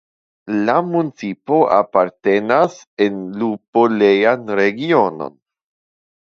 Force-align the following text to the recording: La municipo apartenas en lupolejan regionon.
La 0.67 0.73
municipo 0.93 1.59
apartenas 1.75 2.79
en 3.07 3.21
lupolejan 3.43 4.51
regionon. 4.63 5.37